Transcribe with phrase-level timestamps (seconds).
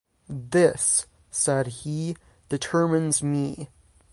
[0.27, 2.17] ‘This,’ said he,
[2.49, 3.69] ‘determines me'.